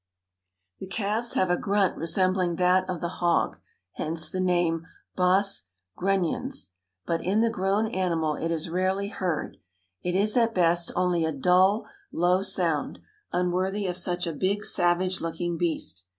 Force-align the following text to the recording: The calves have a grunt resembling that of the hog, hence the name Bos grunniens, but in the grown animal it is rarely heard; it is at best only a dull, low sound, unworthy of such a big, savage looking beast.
The 0.79 0.87
calves 0.87 1.33
have 1.33 1.51
a 1.51 1.57
grunt 1.57 1.95
resembling 1.95 2.55
that 2.55 2.89
of 2.89 3.01
the 3.01 3.07
hog, 3.21 3.59
hence 3.91 4.31
the 4.31 4.39
name 4.41 4.87
Bos 5.15 5.65
grunniens, 5.95 6.69
but 7.05 7.23
in 7.23 7.41
the 7.41 7.51
grown 7.51 7.85
animal 7.85 8.33
it 8.33 8.49
is 8.49 8.67
rarely 8.67 9.09
heard; 9.09 9.57
it 10.01 10.15
is 10.15 10.35
at 10.35 10.55
best 10.55 10.89
only 10.95 11.23
a 11.23 11.31
dull, 11.31 11.87
low 12.11 12.41
sound, 12.41 12.97
unworthy 13.31 13.85
of 13.85 13.95
such 13.95 14.25
a 14.25 14.33
big, 14.33 14.65
savage 14.65 15.21
looking 15.21 15.55
beast. 15.55 16.05